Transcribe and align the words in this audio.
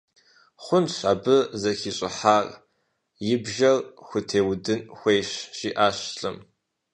Хъунщ 0.63 0.95
абы 1.11 1.37
зэхищӀыхьар, 1.61 2.45
и 3.33 3.35
бжьэр 3.43 3.77
хутеудын 4.07 4.81
хуейщ,– 4.97 5.29
жиӀащ 5.57 5.97
лӏым. 6.19 6.37